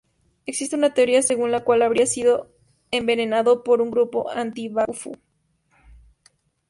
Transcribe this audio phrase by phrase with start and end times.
[0.47, 2.49] Existe una teoría según la cual habría sido
[2.89, 5.11] envenenado por un grupo anti-Bakufu.